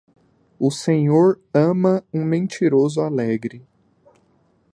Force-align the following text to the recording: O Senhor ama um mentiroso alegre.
O 0.59 0.71
Senhor 0.71 1.39
ama 1.53 2.03
um 2.11 2.25
mentiroso 2.25 3.01
alegre. 3.01 3.63